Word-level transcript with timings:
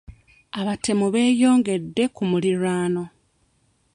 Abatemu 0.59 1.05
beeyongedde 1.13 2.03
ku 2.15 2.21
muliraano. 2.29 3.03